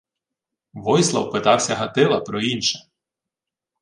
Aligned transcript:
Войслав 0.73 1.31
питався 1.31 1.75
Гатила 1.75 2.19
про 2.19 2.41
інше: 2.41 2.87